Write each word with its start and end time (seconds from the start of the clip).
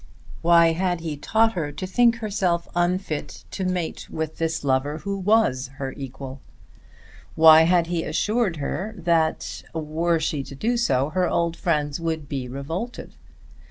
Why 0.41 0.71
had 0.71 1.01
he 1.01 1.15
taught 1.15 1.53
her 1.53 1.71
to 1.73 1.85
think 1.85 2.15
herself 2.15 2.67
unfit 2.75 3.43
to 3.51 3.65
mate 3.65 4.07
with 4.09 4.37
this 4.39 4.63
lover 4.63 4.97
who 4.97 5.15
was 5.15 5.67
her 5.75 5.91
equal? 5.91 6.41
Why 7.35 7.65
had 7.65 7.85
he 7.85 8.03
assured 8.03 8.55
her 8.55 8.95
that 8.97 9.61
were 9.75 10.17
she 10.19 10.41
to 10.41 10.55
do 10.55 10.75
so 10.75 11.09
her 11.11 11.29
old 11.29 11.55
friends 11.55 11.99
would 11.99 12.27
be 12.27 12.47
revolted? 12.47 13.13